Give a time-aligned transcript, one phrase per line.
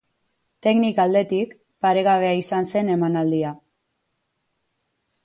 [0.67, 1.53] Teknika aldetik,
[1.85, 3.53] paregabea izan zen emanaldia.